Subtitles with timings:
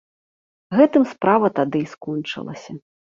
[0.79, 2.71] Гэтым справа тады і скончылася.